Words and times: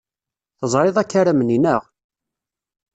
Teẓriḍ 0.59 0.97
akaram-nni, 0.99 1.57
naɣ? 1.59 1.81